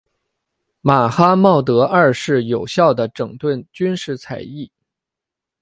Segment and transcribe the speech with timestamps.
[0.81, 4.71] 马哈茂德二世有效地整顿军事采邑。